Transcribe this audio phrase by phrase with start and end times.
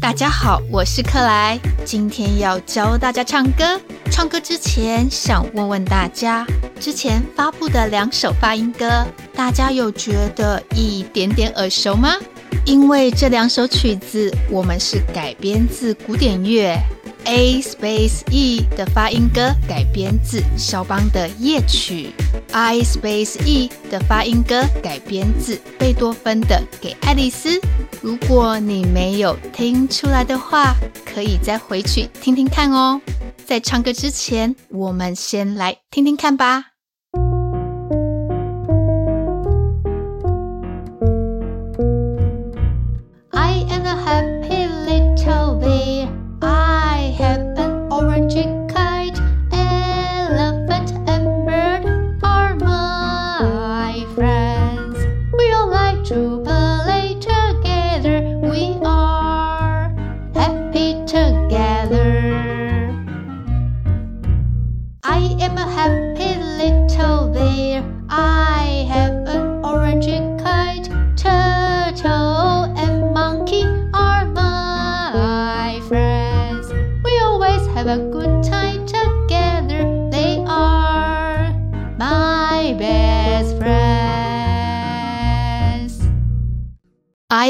[0.00, 3.78] 大家好，我是克莱，今天要教大家唱歌。
[4.10, 6.46] 唱歌之前，想问问大家，
[6.80, 12.14] 之前发布的两首发音歌，大家有觉得一点点耳熟吗？
[12.64, 16.78] 因为这两首曲子，我们是改编自古典乐。
[17.28, 22.08] A Space E 的发音歌改编自肖邦的夜曲
[22.52, 27.60] ，I Space E 的发音歌改编自贝多芬的给爱丽丝。
[28.00, 30.74] 如果你没有听出来的话，
[31.04, 32.98] 可以再回去听听看哦。
[33.44, 36.67] 在唱歌之前，我们先来听听看吧。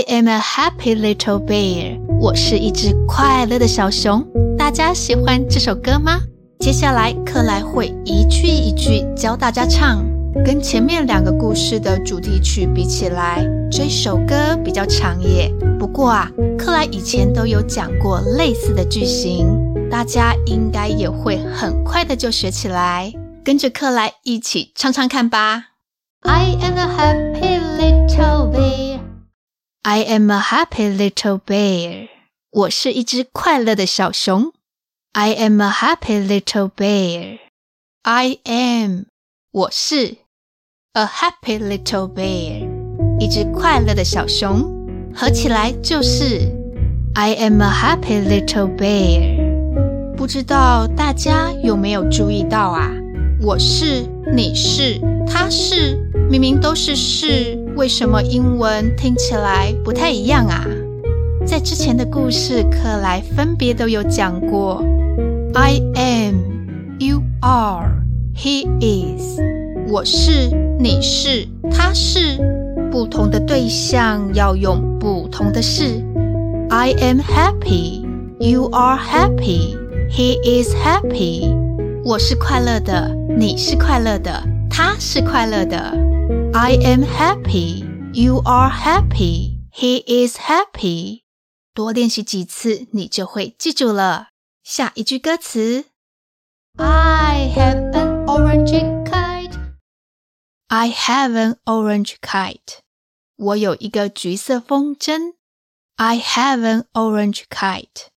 [0.09, 1.99] Am a happy little bear。
[2.19, 4.27] 我是一只快乐的小熊。
[4.57, 6.21] 大家喜欢这首歌吗？
[6.61, 10.05] 接下来克莱会一句一句教大家唱。
[10.45, 15.53] 跟前面两个故事的主题曲比起来，这首歌比较长耶。
[15.79, 19.47] 不过啊，克莱以前都有讲过类似的句型，
[19.91, 23.13] 大家应该也会很快的就学起来。
[23.45, 25.65] 跟着克莱一起唱唱看吧。
[26.23, 29.01] I am a happy little bear。
[29.91, 32.09] I am a happy little bear。
[32.51, 34.53] 我是一只快乐的小熊。
[35.13, 37.39] I am a happy little bear。
[38.03, 39.05] I am，
[39.51, 40.19] 我是
[40.93, 42.69] a happy little bear，
[43.19, 44.61] 一只快乐的小熊。
[45.15, 46.53] 合起来就是
[47.15, 50.15] I am a happy little bear。
[50.19, 52.93] 不知道大家有没有注意到啊？
[53.41, 55.97] 我是，你是，他是，
[56.29, 60.67] 明明都是是，为什么英文听起来不太一样啊？
[61.47, 64.83] 在之前的故事，克莱分别都有讲过
[65.55, 66.35] ：I am,
[66.99, 68.03] you are,
[68.35, 69.39] he is。
[69.89, 70.51] 我是，
[70.81, 72.37] 你是，他是，
[72.91, 76.03] 不同的对象要用不同的是。
[76.71, 78.05] I am happy,
[78.41, 79.77] you are happy,
[80.11, 81.55] he is happy。
[82.05, 83.09] 我是快乐的。
[83.39, 86.08] 你是快乐的，他是快乐的。
[86.58, 91.22] I am happy, you are happy, he is happy。
[91.74, 94.30] 多练习几次，你就会记住了。
[94.64, 95.86] 下一句歌词：
[96.78, 99.58] I have an orange kite.
[100.68, 102.80] I have an orange kite.
[103.36, 105.34] 我有一个橘色风筝。
[105.96, 108.08] I have an orange kite.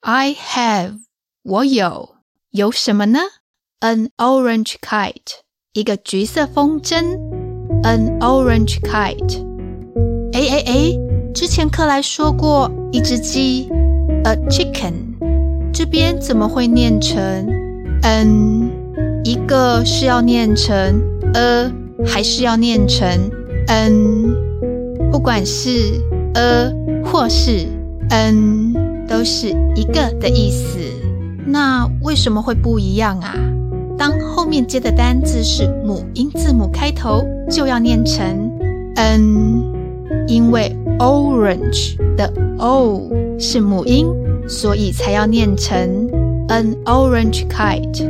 [0.00, 1.00] I have，
[1.42, 2.16] 我有，
[2.50, 3.20] 有什么呢？
[3.80, 5.40] An orange kite，
[5.72, 7.37] 一个橘色风筝。
[7.83, 9.45] An orange kite。
[10.33, 10.99] 哎哎哎，
[11.33, 13.69] 之前克莱说过一只鸡
[14.23, 14.93] ，a chicken，
[15.71, 17.47] 这边怎么会念成
[18.03, 18.69] an？
[19.23, 21.01] 一个是要念成
[21.33, 21.71] a，
[22.05, 23.07] 还是要念成
[23.67, 24.35] n？
[25.11, 25.69] 不管是
[26.35, 26.71] a
[27.03, 27.67] 或是
[28.09, 28.73] n，
[29.07, 30.77] 都是一个的意思。
[31.45, 33.35] 那为什么会不一样啊？
[33.97, 38.25] 当后面接的单字是母音字母开头，就要念成
[38.95, 39.63] n，
[40.27, 44.07] 因为 orange 的 o 是母音，
[44.47, 46.07] 所以才要念成
[46.47, 48.07] an orange kite。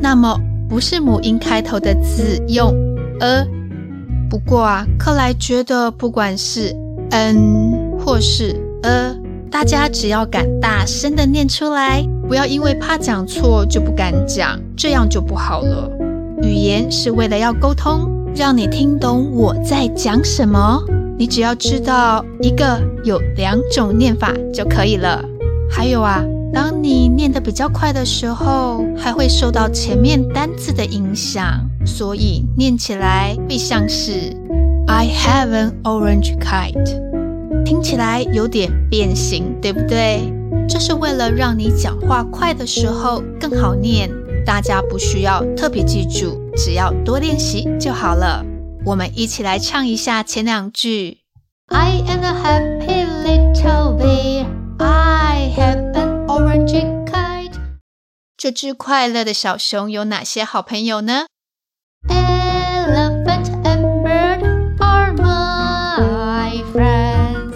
[0.00, 2.74] 那么不是母音开头的字用
[3.20, 3.46] a。
[4.28, 6.76] 不过啊，克莱觉得不管是
[7.10, 9.16] n 或是 a，
[9.50, 12.04] 大家只要敢大声的念出来。
[12.28, 15.90] 不要因为怕讲错就不敢讲，这样就不好了。
[16.42, 18.06] 语言是为了要沟通，
[18.38, 20.80] 让你听懂我在讲什么。
[21.18, 25.20] 你只要知道一个有两种念法就可以了。
[25.68, 26.24] 还有啊，
[26.54, 34.12] 当你念得比较快的时候，还会受到前面单字的影响，所以念起来会像是
[34.86, 40.32] I have an orange kite，听起来有点变形，对不对？
[40.68, 44.08] 这是为了让你讲话快的时候更好念，
[44.46, 48.44] 大家不需要特别记住，只要多练习就好了。
[48.84, 51.20] 我们一起来唱一下前两句。
[51.68, 54.44] I am a happy little bee.
[54.80, 57.54] I have an orange kite.
[58.36, 61.26] 这只快乐的小熊有哪些好朋友呢
[62.08, 64.42] ？Elephant and bird
[64.80, 67.54] are my friends.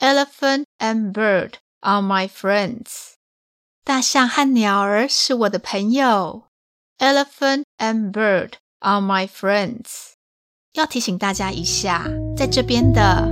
[0.00, 3.12] Elephant and bird are my friends.
[3.84, 6.44] 大象和鸟儿是我的朋友。
[6.98, 10.14] Elephant and bird are my friends.
[10.74, 13.28] 要提醒大家一下，在这边的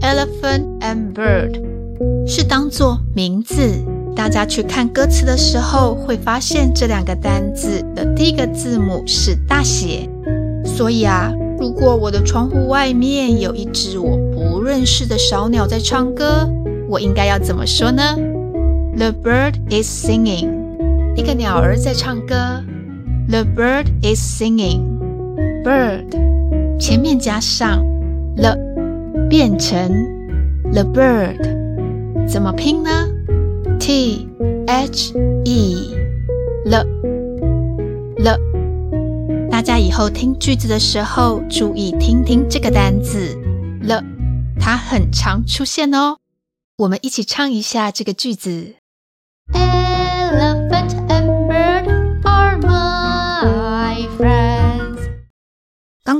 [0.00, 1.60] elephant and bird
[2.26, 3.82] 是当做名字。
[4.14, 10.06] 大家去看歌词的时候，会发现这两个单字的第一个字母是大写。
[10.66, 16.46] 所以啊，如果我的窗户外面有一只我不认识的小鸟在唱歌，
[16.88, 18.02] 我应该要怎么说呢
[18.98, 20.50] ？The bird is singing。
[21.16, 22.62] 一个鸟儿在唱歌。
[23.28, 24.98] The bird is singing。
[25.64, 26.10] Bird。
[26.78, 27.84] 前面加上
[28.36, 28.56] the，
[29.30, 29.88] 变成
[30.72, 31.38] the bird，
[32.28, 32.90] 怎么拼呢
[33.78, 34.28] ？T
[34.66, 35.14] H
[35.44, 36.84] E，the
[38.16, 38.38] the。
[39.50, 43.38] 大家以后听句子的时候，注意听听这个单字
[43.86, 44.02] the，
[44.58, 46.16] 它很常出现哦。
[46.78, 48.74] 我们一起唱一下这个句子。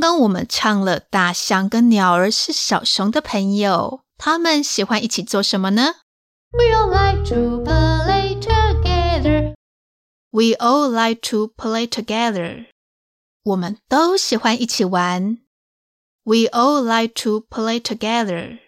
[0.02, 5.94] 刚刚我们唱了大象跟鸟儿是小熊的朋友，他们喜欢一起做什么呢
[6.50, 9.54] ？We all like to play together.
[10.32, 12.66] We all like to play together.
[13.44, 15.38] 我们都喜欢一起玩。
[16.24, 18.58] We all like to play together.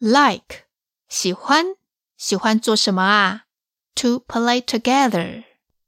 [0.00, 0.64] Like
[1.08, 1.76] 喜欢，
[2.18, 3.44] 喜欢做什么啊
[3.94, 5.44] ？To play together.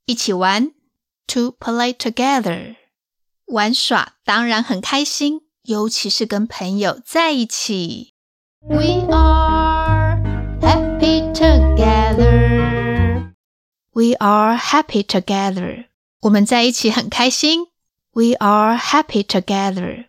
[0.06, 0.70] 一起玩。
[1.26, 2.76] To play together.
[3.46, 8.14] 玩耍当然很开心，尤其是跟朋友在一起。
[8.68, 10.20] We are
[10.60, 13.32] happy together.
[13.92, 15.86] We are happy together.
[16.22, 17.66] 我们在一起很开心。
[18.12, 20.06] We are happy together.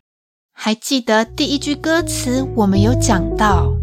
[0.53, 3.74] 还记得第一句歌词我们有讲到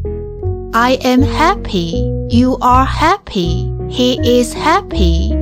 [0.72, 5.36] ：I am happy, you are happy, he is happy.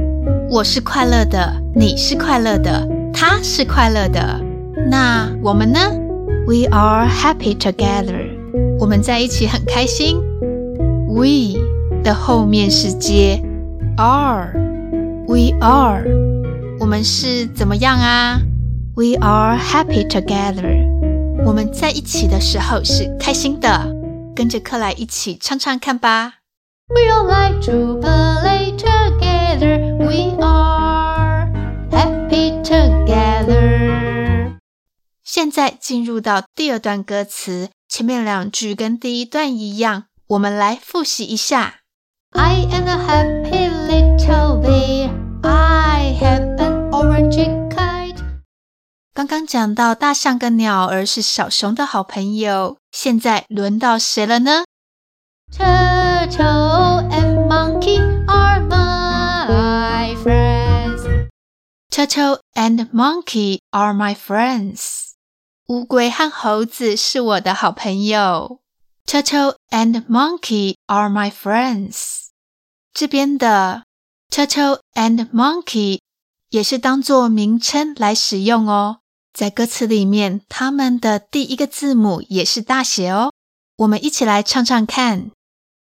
[0.51, 2.98] 我是快乐的，你是快乐的。
[3.21, 4.41] 他是快乐的，
[4.89, 5.81] 那我们呢
[6.47, 8.29] ？We are happy together。
[8.79, 10.23] 我们在一起很开心。
[11.09, 11.59] We
[12.05, 13.43] 的后面是接
[13.97, 14.53] are。
[15.27, 16.05] We are。
[16.79, 18.41] 我们是怎么样啊
[18.95, 20.87] ？We are happy together。
[21.45, 23.93] 我们在一起的时候是开心的。
[24.37, 26.35] 跟着克莱一起唱唱看吧。
[26.87, 28.01] We all like to
[35.49, 41.77] 现在进入到第二段歌词，前面两句跟第一段一样，我们来复习一下。
[42.33, 45.11] I am a happy little bear.
[45.43, 48.19] I have an orange kite.
[49.15, 54.65] 刚刚讲到大象跟鸟儿是小熊的好朋友，现在轮到谁了呢
[55.51, 61.31] ？Turtle and monkey are my friends.
[61.91, 65.08] Turtle and monkey are my friends.
[65.69, 68.63] 乌龟和猴子是我的好朋友。
[69.05, 72.29] Turtle and monkey are my friends.
[72.95, 73.83] 这边的
[74.31, 76.01] turtle and monkey
[76.49, 79.01] 也是当做名称来使用哦。
[79.35, 83.35] 在歌词里面，它们的第一个字母也是大写哦。
[83.77, 85.31] 我们一起来唱唱看。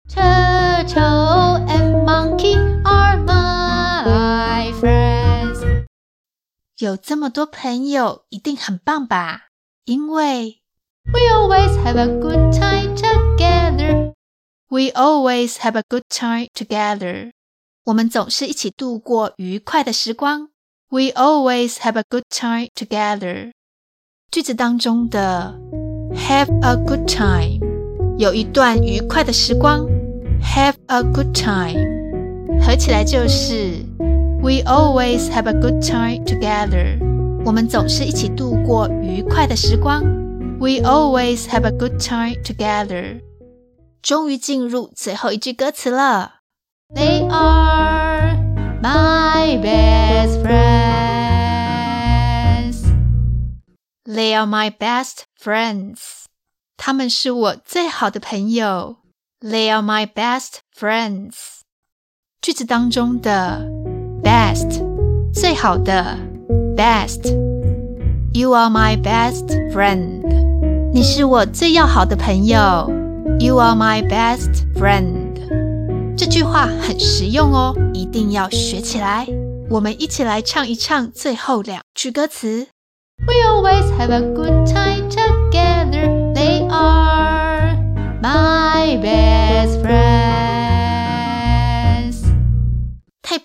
[0.08, 5.84] Turtle and monkey are my friends.
[6.78, 9.49] 有这么多朋友，一定很棒吧？
[9.89, 10.61] 因为
[11.05, 14.13] We always have a good time together.
[14.69, 17.31] We always have a good time together.
[17.85, 20.49] 我们总是一起度过愉快的时光。
[20.89, 23.51] We always have a good time together.
[24.31, 25.59] 句子当中的
[26.15, 27.59] have a good time
[28.17, 29.85] 有一段愉快的时光。
[30.41, 31.79] Have a good time
[32.61, 33.85] 合起来就是。
[34.45, 36.99] We always have a good time together.
[37.49, 40.03] 我们总是一起度过愉快的时光。
[40.59, 43.21] We always have a good time together.
[44.01, 46.35] 终于进入最后一句歌词了。
[46.93, 48.37] They are
[48.81, 51.15] my best friends.
[54.05, 56.25] They are my best friends.
[56.77, 58.97] 他们是我最好的朋友。
[59.41, 61.35] They are my best friends.
[62.41, 63.65] 句子当中的。
[64.23, 64.81] Best，
[65.33, 66.17] 最好的。
[66.80, 70.22] Best，You are my best friend。
[70.94, 72.90] 你是我最要好的朋友。
[73.38, 75.36] You are my best friend。
[76.16, 79.26] 这句话很实用哦，一定要学起来。
[79.68, 82.68] 我们一起来唱一唱最后两句歌词。
[83.26, 85.10] We always have a good time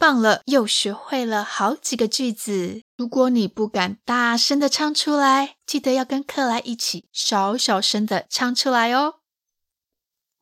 [0.06, 2.84] 忘了，又学会了好几个句子。
[2.96, 9.16] 如果你不敢大声的唱出来，记得要跟克莱一起小小声的唱出来哦。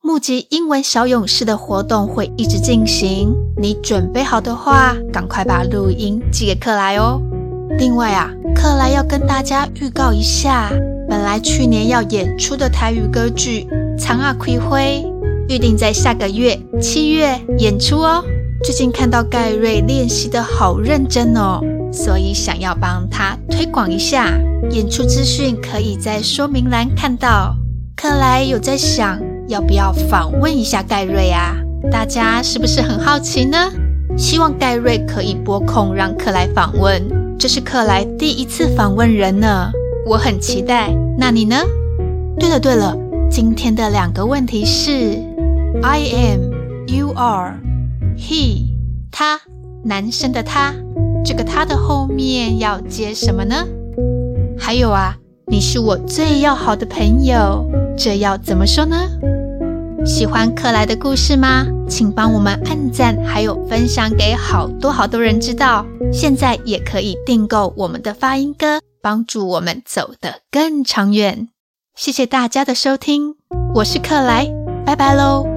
[0.02, 7.18] 募集英文小勇士的活动会一直进行，你准备好的话，赶快把录音寄给克莱哦。
[7.78, 10.68] 另外啊，克莱要跟大家预告一下，
[11.08, 13.66] 本来去年要演出的台语歌剧
[13.98, 14.78] 《苍仔开花》，
[15.48, 18.22] 预定在下个月七月演出哦。
[18.64, 21.60] 最近看到盖瑞练习的好认真哦，
[21.92, 24.40] 所以想要帮他推广一下。
[24.70, 27.54] 演出资讯可以在说明栏看到。
[27.94, 29.20] 克莱有在想。
[29.48, 31.54] 要不要访问一下盖瑞啊？
[31.92, 33.70] 大家是不是很好奇呢？
[34.16, 37.02] 希望盖瑞可以拨空让克莱访问。
[37.38, 39.70] 这是克莱第一次访问人呢，
[40.06, 40.90] 我很期待。
[41.18, 41.56] 那你呢？
[42.40, 42.96] 对了对了，
[43.30, 45.22] 今天的两个问题是
[45.82, 46.40] ：I am,
[46.86, 47.60] you are,
[48.16, 48.66] he，
[49.10, 49.40] 他，
[49.84, 50.74] 男生的他，
[51.24, 53.66] 这个他的后面要接什么呢？
[54.58, 55.16] 还有啊，
[55.46, 57.64] 你是我最要好的朋友，
[57.96, 58.96] 这要怎么说呢？
[60.06, 61.66] 喜欢克莱的故事吗？
[61.88, 65.86] 请帮我们按赞，还有分享给好多好多人知道。
[66.12, 71.48] 现在也可以订购我们的发音歌，帮助我们走得更长远。
[71.94, 73.34] 谢谢大家的收听，
[73.76, 74.50] 我是克莱，
[74.84, 75.53] 拜拜喽。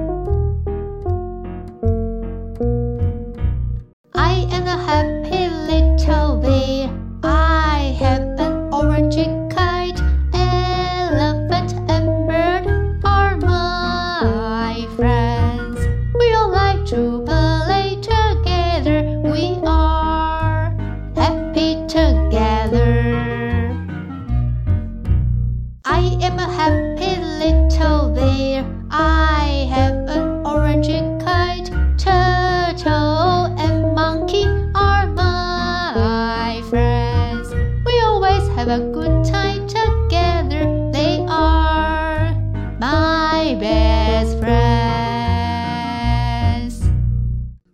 [26.28, 28.62] am a happy little bear.
[28.90, 30.88] I have an orange
[31.24, 31.47] color.